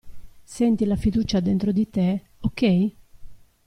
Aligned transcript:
Senti 0.43 0.85
la 0.85 0.95
fiducia 0.95 1.39
dentro 1.39 1.71
di 1.71 1.87
te, 1.87 2.29
ok? 2.39 2.91